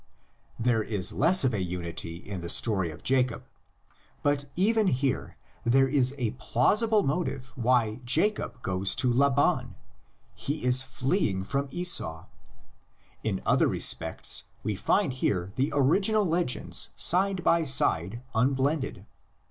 [0.57, 3.43] There is less of unity in the story of Jacob;
[4.23, 9.75] but even here there is a plausible motive why Jacob goes to Laban:
[10.33, 12.25] he is fleeing from Esau.
[13.23, 19.05] In other respects we find here the original legends side by side unblended.